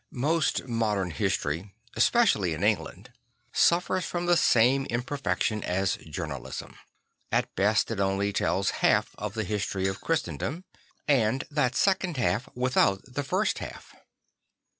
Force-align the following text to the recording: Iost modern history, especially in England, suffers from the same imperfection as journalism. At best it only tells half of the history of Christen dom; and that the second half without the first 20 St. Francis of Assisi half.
Iost 0.11 0.67
modern 0.67 1.11
history, 1.11 1.75
especially 1.95 2.55
in 2.55 2.63
England, 2.63 3.13
suffers 3.53 4.03
from 4.03 4.25
the 4.25 4.35
same 4.35 4.87
imperfection 4.87 5.63
as 5.63 5.97
journalism. 5.97 6.75
At 7.31 7.53
best 7.53 7.91
it 7.91 7.99
only 7.99 8.33
tells 8.33 8.71
half 8.81 9.13
of 9.19 9.35
the 9.35 9.43
history 9.43 9.85
of 9.87 10.01
Christen 10.01 10.37
dom; 10.37 10.63
and 11.07 11.43
that 11.51 11.73
the 11.73 11.77
second 11.77 12.17
half 12.17 12.49
without 12.55 13.03
the 13.05 13.21
first 13.23 13.57
20 13.57 13.73
St. 13.73 13.73
Francis 13.75 13.93
of 13.93 13.93
Assisi 13.93 13.93
half. 13.97 14.03